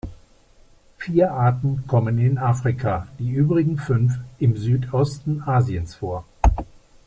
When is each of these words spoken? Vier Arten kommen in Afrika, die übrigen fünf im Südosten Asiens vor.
Vier 0.97 1.29
Arten 1.31 1.85
kommen 1.85 2.17
in 2.17 2.39
Afrika, 2.39 3.07
die 3.19 3.29
übrigen 3.29 3.77
fünf 3.77 4.17
im 4.39 4.57
Südosten 4.57 5.43
Asiens 5.45 5.93
vor. 5.93 6.25